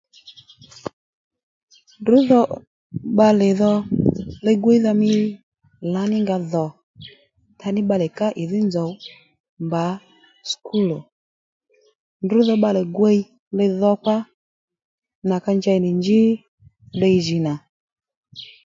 [1.99, 2.41] Ndrǔ dho
[3.13, 3.73] bbalè dho
[4.45, 5.11] li-gwíydha mí
[5.93, 6.65] lǎnínga dhò
[7.53, 8.91] ndaní bbalè ká ìdhí nzòw
[9.65, 9.83] mbà
[10.49, 10.99] sùkúl ò
[12.23, 13.19] ndrǔ dho bbalè gwiy
[13.57, 14.15] li-dhokpa
[15.27, 16.19] nà ka njey nì njí
[16.93, 17.53] ddiy jì nà